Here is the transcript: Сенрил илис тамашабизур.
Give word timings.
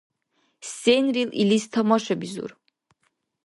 Сенрил 0.77 1.29
илис 1.41 1.65
тамашабизур. 1.71 2.51